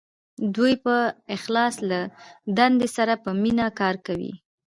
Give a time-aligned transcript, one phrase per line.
[0.55, 0.95] دوی په
[1.35, 1.99] اخلاص او له
[2.57, 4.33] دندې سره په مینه کار کوي.